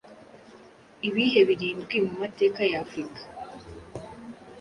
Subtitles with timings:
[1.07, 3.21] Ibihe birindwi mu mateka ya Afurika